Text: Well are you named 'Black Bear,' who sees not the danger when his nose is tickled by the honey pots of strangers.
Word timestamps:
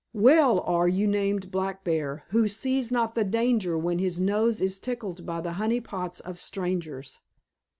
Well 0.13 0.61
are 0.61 0.87
you 0.87 1.05
named 1.05 1.51
'Black 1.51 1.83
Bear,' 1.83 2.23
who 2.29 2.47
sees 2.47 2.91
not 2.91 3.13
the 3.13 3.23
danger 3.23 3.77
when 3.77 3.99
his 3.99 4.19
nose 4.19 4.59
is 4.59 4.79
tickled 4.79 5.27
by 5.27 5.41
the 5.41 5.51
honey 5.61 5.79
pots 5.79 6.19
of 6.21 6.39
strangers. 6.39 7.19